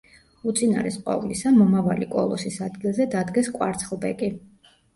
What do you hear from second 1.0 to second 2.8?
ყოვლისა მომავალი კოლოსის